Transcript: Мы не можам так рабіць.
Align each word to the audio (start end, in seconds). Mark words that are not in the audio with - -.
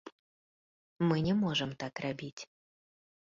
Мы 1.11 1.15
не 1.27 1.35
можам 1.43 1.75
так 1.83 1.93
рабіць. 2.05 2.41